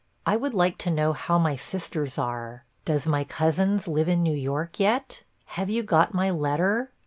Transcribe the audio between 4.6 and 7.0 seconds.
yet? Have you got my letter?